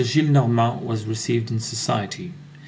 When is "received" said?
1.05-1.51